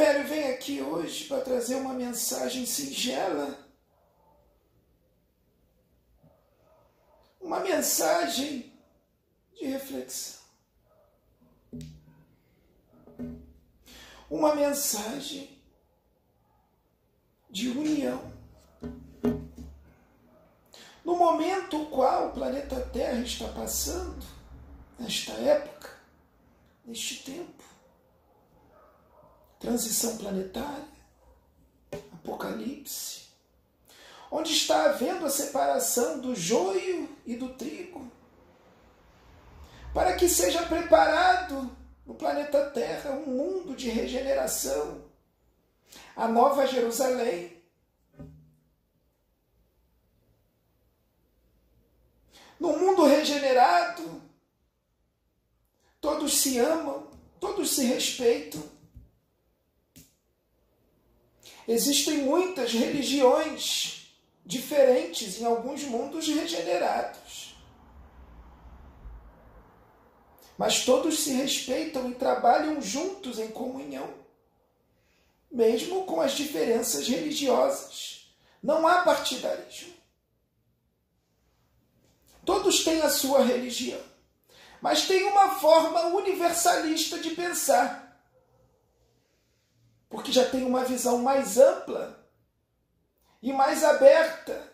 [0.00, 3.58] velho vem aqui hoje para trazer uma mensagem singela.
[7.38, 8.72] Uma mensagem
[9.54, 10.40] de reflexão.
[14.30, 15.60] Uma mensagem
[17.50, 18.32] de união.
[21.04, 24.24] No momento qual o planeta Terra está passando,
[24.98, 25.90] nesta época,
[26.86, 27.69] neste tempo,
[29.60, 30.88] transição planetária,
[32.14, 33.28] apocalipse,
[34.30, 38.10] onde está havendo a separação do joio e do trigo,
[39.92, 45.04] para que seja preparado no planeta Terra um mundo de regeneração,
[46.16, 47.60] a nova Jerusalém.
[52.58, 54.22] No mundo regenerado,
[56.00, 58.79] todos se amam, todos se respeitam.
[61.72, 64.12] Existem muitas religiões
[64.44, 67.54] diferentes em alguns mundos regenerados.
[70.58, 74.12] Mas todos se respeitam e trabalham juntos em comunhão,
[75.48, 78.34] mesmo com as diferenças religiosas.
[78.60, 79.94] Não há partidarismo.
[82.44, 84.02] Todos têm a sua religião,
[84.82, 88.09] mas tem uma forma universalista de pensar
[90.10, 92.28] porque já tem uma visão mais ampla
[93.40, 94.70] e mais aberta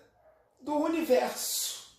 [0.59, 1.95] do universo.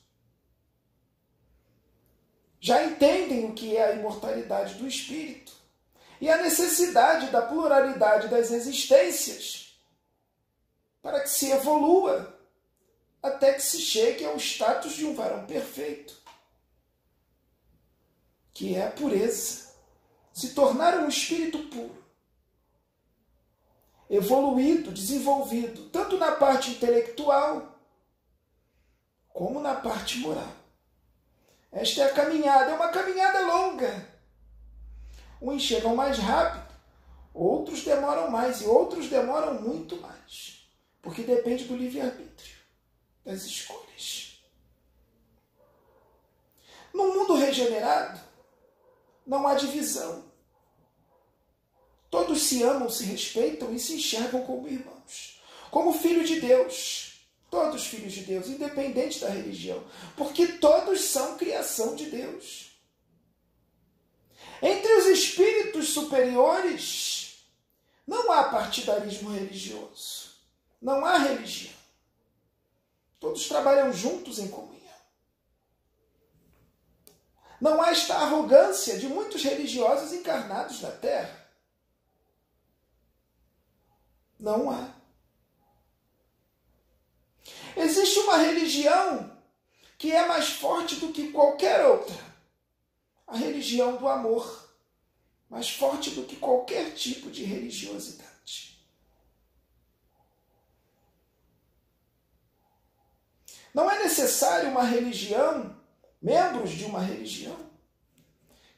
[2.60, 5.54] Já entendem o que é a imortalidade do espírito
[6.20, 9.80] e a necessidade da pluralidade das existências
[11.00, 12.36] para que se evolua
[13.22, 16.18] até que se chegue ao status de um varão perfeito,
[18.52, 19.74] que é a pureza,
[20.34, 22.07] se tornar um espírito puro
[24.10, 27.76] evoluído, desenvolvido, tanto na parte intelectual
[29.34, 30.52] como na parte moral.
[31.72, 34.18] Esta é a caminhada, é uma caminhada longa.
[35.42, 36.74] Uns chegam mais rápido,
[37.34, 40.68] outros demoram mais e outros demoram muito mais,
[41.02, 42.58] porque depende do livre-arbítrio,
[43.24, 44.42] das escolhas.
[46.94, 48.20] No mundo regenerado,
[49.26, 50.27] não há divisão.
[52.10, 57.06] Todos se amam, se respeitam e se enxergam como irmãos, como filhos de Deus.
[57.50, 59.82] Todos filhos de Deus, independente da religião,
[60.18, 62.78] porque todos são criação de Deus.
[64.62, 67.38] Entre os espíritos superiores,
[68.06, 70.32] não há partidarismo religioso,
[70.82, 71.74] não há religião.
[73.18, 74.78] Todos trabalham juntos em comunhão.
[77.62, 81.47] Não há esta arrogância de muitos religiosos encarnados na Terra
[84.40, 84.94] não há.
[87.76, 89.38] Existe uma religião
[89.98, 92.16] que é mais forte do que qualquer outra.
[93.26, 94.68] A religião do amor.
[95.50, 98.78] Mais forte do que qualquer tipo de religiosidade.
[103.74, 105.76] Não é necessário uma religião,
[106.22, 107.56] membros de uma religião,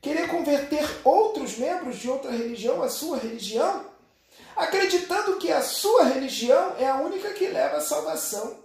[0.02, 3.89] querer converter outros membros de outra religião à sua religião
[4.56, 8.64] acreditando que a sua religião é a única que leva à salvação.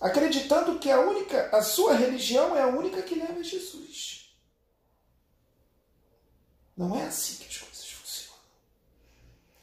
[0.00, 4.34] Acreditando que a única, a sua religião é a única que leva a Jesus.
[6.76, 8.40] Não é assim que as coisas funcionam.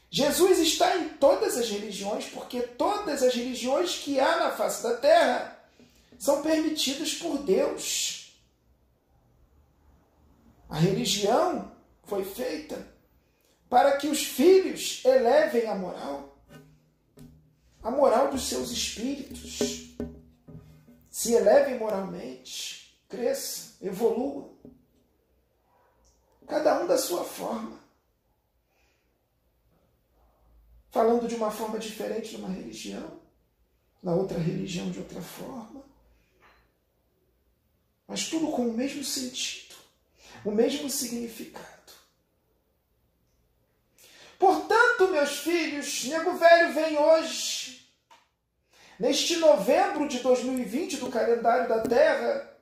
[0.10, 4.96] Jesus está em todas as religiões, porque todas as religiões que há na face da
[4.98, 5.60] terra
[6.18, 8.34] são permitidas por Deus.
[10.70, 11.76] A religião
[12.06, 12.99] foi feita
[13.70, 16.38] para que os filhos elevem a moral,
[17.84, 19.96] a moral dos seus espíritos,
[21.10, 24.58] se elevem moralmente, cresçam, evoluam,
[26.48, 27.78] cada um da sua forma.
[30.90, 33.22] Falando de uma forma diferente numa religião,
[34.02, 35.84] na outra religião de outra forma,
[38.08, 39.76] mas tudo com o mesmo sentido,
[40.44, 41.70] o mesmo significado.
[44.40, 47.86] Portanto, meus filhos, nego velho vem hoje,
[49.00, 52.58] neste novembro de 2020 do calendário da Terra,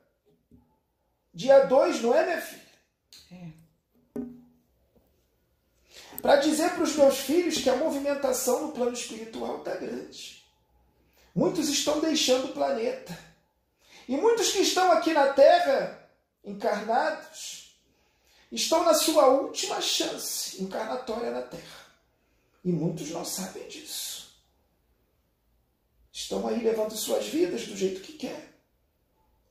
[1.33, 2.61] dia 2, não é, minha filha?
[3.31, 3.51] É.
[6.21, 10.43] Para dizer para os meus filhos que a movimentação no plano espiritual está grande.
[11.35, 13.17] Muitos estão deixando o planeta.
[14.07, 16.09] E muitos que estão aqui na Terra,
[16.43, 17.79] encarnados,
[18.51, 21.86] estão na sua última chance encarnatória na Terra.
[22.67, 24.37] E muitos não sabem disso.
[26.11, 28.59] Estão aí levando suas vidas do jeito que quer.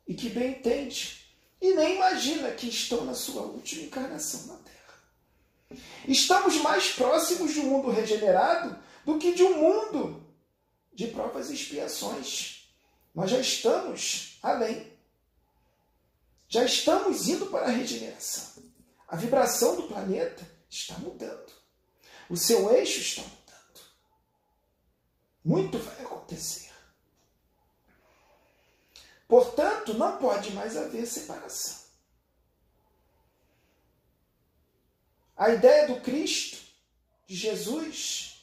[0.07, 1.27] E que bem entende.
[1.59, 5.81] E nem imagina que estão na sua última encarnação na Terra.
[6.07, 10.23] Estamos mais próximos de um mundo regenerado do que de um mundo
[10.93, 12.71] de provas e expiações.
[13.15, 14.93] Nós já estamos além.
[16.49, 18.63] Já estamos indo para a regeneração.
[19.09, 21.66] A vibração do planeta está mudando.
[22.28, 23.87] O seu eixo está mudando.
[25.44, 26.73] Muito vai acontecer.
[29.28, 31.87] Portanto, não pode mais haver separação.
[35.37, 36.58] A ideia do Cristo,
[37.26, 38.43] de Jesus,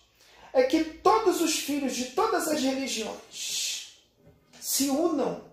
[0.51, 3.97] é que todos os filhos de todas as religiões
[4.61, 5.51] se unam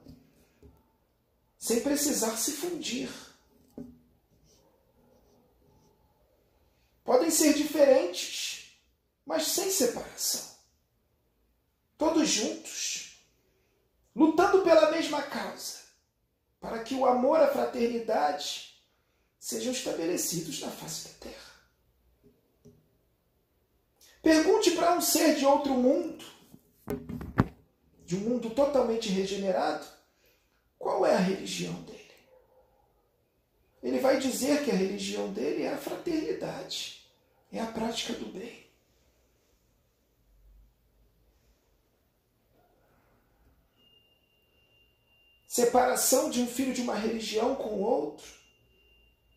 [1.59, 3.09] sem precisar se fundir.
[7.31, 8.73] Podem ser diferentes,
[9.25, 10.51] mas sem separação.
[11.97, 13.21] Todos juntos,
[14.17, 15.77] lutando pela mesma causa,
[16.59, 18.75] para que o amor, a fraternidade
[19.39, 21.53] sejam estabelecidos na face da terra.
[24.21, 26.25] Pergunte para um ser de outro mundo,
[28.05, 29.87] de um mundo totalmente regenerado,
[30.77, 32.11] qual é a religião dele?
[33.81, 37.00] Ele vai dizer que a religião dele é a fraternidade,
[37.53, 38.71] é a prática do bem.
[45.47, 48.27] Separação de um filho de uma religião com o outro,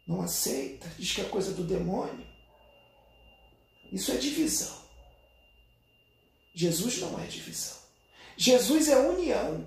[0.08, 2.26] não aceita, diz que é coisa do demônio.
[3.92, 4.84] Isso é divisão.
[6.54, 7.78] Jesus não é divisão.
[8.38, 9.66] Jesus é união.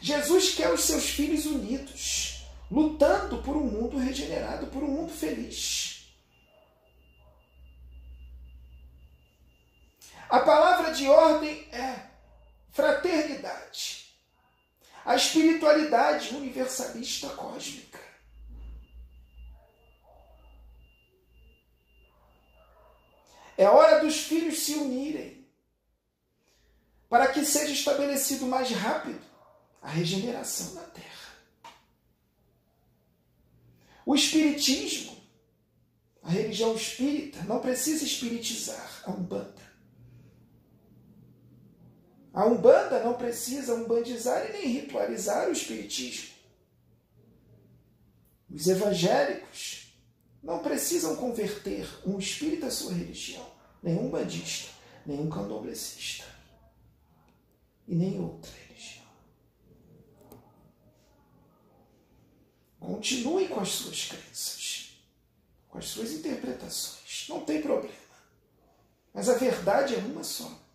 [0.00, 5.87] Jesus quer os seus filhos unidos, lutando por um mundo regenerado, por um mundo feliz.
[10.28, 12.06] A palavra de ordem é
[12.70, 14.14] fraternidade,
[15.04, 17.98] a espiritualidade universalista cósmica.
[23.56, 25.48] É hora dos filhos se unirem
[27.08, 29.24] para que seja estabelecido mais rápido
[29.80, 31.08] a regeneração da terra.
[34.04, 35.16] O Espiritismo,
[36.22, 39.47] a religião espírita, não precisa espiritizar a Umbanda.
[42.38, 46.36] A Umbanda não precisa umbandizar e nem ritualizar o Espiritismo.
[48.48, 49.92] Os evangélicos
[50.40, 53.44] não precisam converter um espírita à sua religião,
[53.82, 54.70] nem um bandista,
[55.04, 56.26] nem um candomblessista
[57.88, 58.52] e nem outra.
[62.78, 65.02] Continue com as suas crenças,
[65.68, 67.26] com as suas interpretações.
[67.28, 67.96] Não tem problema.
[69.12, 70.67] Mas a verdade é uma só.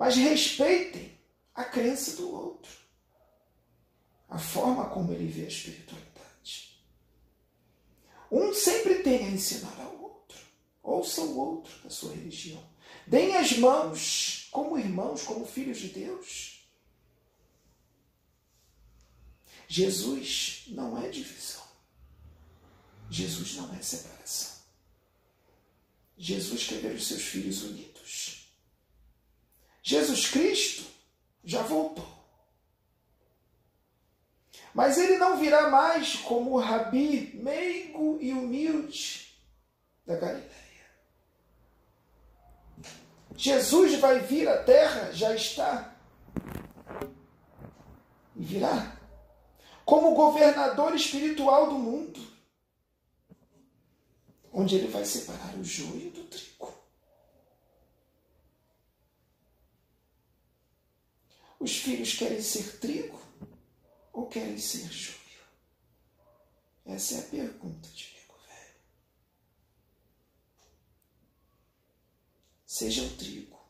[0.00, 1.12] Mas respeitem
[1.54, 2.72] a crença do outro,
[4.30, 6.82] a forma como ele vê a espiritualidade.
[8.32, 10.38] Um sempre tem a ensinar ao outro.
[10.82, 12.66] Ouça o outro da sua religião.
[13.06, 16.66] Deem as mãos como irmãos, como filhos de Deus.
[19.68, 21.68] Jesus não é divisão.
[23.10, 24.62] Jesus não é separação.
[26.16, 28.39] Jesus quer ver os seus filhos unidos.
[29.90, 30.84] Jesus Cristo
[31.42, 32.06] já voltou.
[34.72, 39.34] Mas ele não virá mais como o rabi meigo e humilde
[40.06, 40.50] da Galileia.
[43.36, 45.92] Jesus vai vir à terra, já está.
[48.36, 48.96] E virá
[49.84, 52.20] como governador espiritual do mundo,
[54.52, 56.79] onde ele vai separar o joio do trigo.
[61.60, 63.20] Os filhos querem ser trigo
[64.12, 65.18] ou querem ser joio?
[66.86, 68.20] Essa é a pergunta de velho.
[72.66, 73.60] Sejam trigo,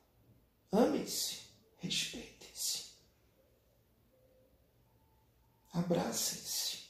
[0.73, 1.41] amem-se,
[1.81, 2.41] respeitem.
[5.73, 6.81] Abracem-se.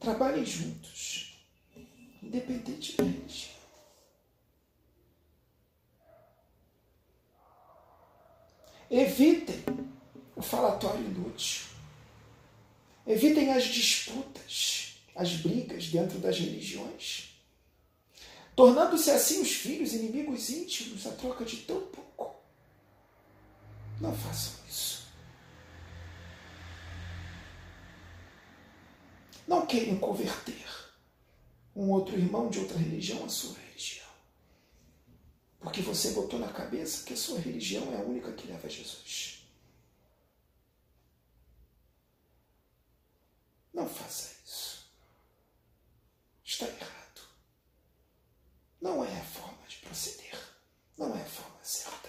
[0.00, 1.38] Trabalhem juntos,
[2.22, 3.57] independentemente.
[8.90, 9.64] Evitem
[10.36, 11.66] o falatório inútil.
[13.06, 17.40] Evitem as disputas, as brigas dentro das religiões,
[18.54, 22.36] tornando-se assim os filhos inimigos íntimos a troca de tão pouco.
[24.00, 25.08] Não façam isso.
[29.48, 30.66] não queiram converter
[31.74, 33.67] um outro irmão de outra religião à sua.
[35.68, 38.70] Porque você botou na cabeça que a sua religião é a única que leva a
[38.70, 39.46] Jesus.
[43.74, 44.90] Não faça isso.
[46.42, 47.20] Está errado.
[48.80, 50.38] Não é a forma de proceder.
[50.96, 52.08] Não é a forma certa.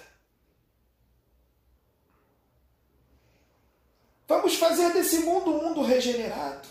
[4.25, 6.69] Vamos fazer desse mundo um mundo regenerado.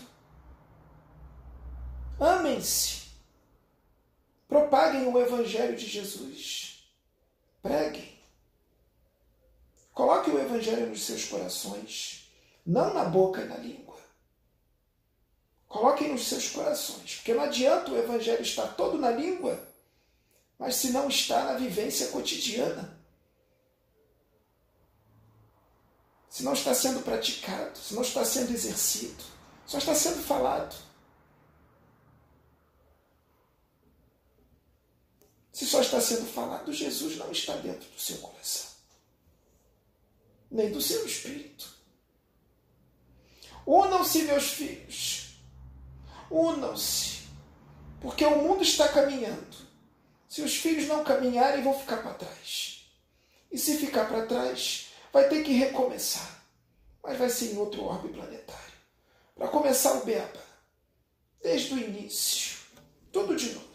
[2.19, 3.11] Amem-se.
[4.47, 6.68] Propaguem o Evangelho de Jesus.
[7.61, 8.17] Preguem.
[9.93, 12.31] Coloque o Evangelho nos seus corações,
[12.65, 13.99] não na boca e na língua.
[15.67, 19.61] Coloquem nos seus corações, porque não adianta o Evangelho estar todo na língua,
[20.57, 22.97] mas se não está na vivência cotidiana.
[26.29, 29.23] Se não está sendo praticado, se não está sendo exercido,
[29.65, 30.75] só está sendo falado.
[35.59, 38.71] Se só está sendo falado, Jesus não está dentro do seu coração,
[40.49, 41.69] nem do seu espírito.
[43.67, 45.35] Unam-se, meus filhos,
[46.31, 47.23] unam-se,
[47.99, 49.57] porque o mundo está caminhando.
[50.29, 52.89] Se os filhos não caminharem, vão ficar para trás.
[53.51, 56.41] E se ficar para trás, vai ter que recomeçar.
[57.03, 58.79] Mas vai ser em outro orbe planetário.
[59.35, 60.41] Para começar o Beba,
[61.43, 62.59] desde o início,
[63.11, 63.68] tudo de novo.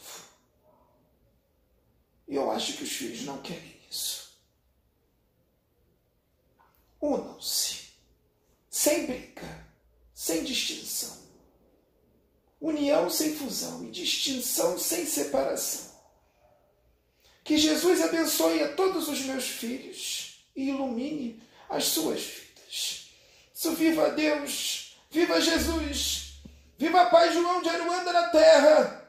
[2.34, 4.36] E eu acho que os filhos não querem isso.
[7.00, 7.90] Unam-se,
[8.68, 9.64] sem briga,
[10.12, 11.16] sem distinção.
[12.60, 15.94] União sem fusão e distinção sem separação.
[17.44, 23.10] Que Jesus abençoe a todos os meus filhos e ilumine as suas vidas.
[23.52, 26.42] So, viva Deus, viva Jesus,
[26.76, 29.04] viva Pai João de Aruanda na terra